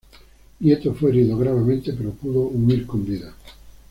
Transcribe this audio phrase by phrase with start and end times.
[0.61, 3.35] Nieto fue herido gravemente, pero pudo huir con vida.